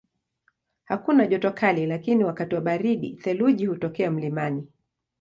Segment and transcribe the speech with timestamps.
[0.83, 4.67] Hakuna joto kali lakini wakati wa baridi theluji hutokea mlimani.